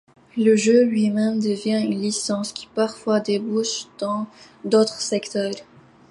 [0.35, 4.25] Le jeu lui-même devient une licence qui parfois débouche dans
[4.65, 5.53] d'autres secteurs.